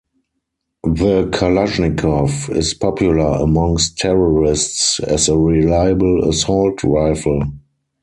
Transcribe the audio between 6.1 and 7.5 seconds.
assault rifle.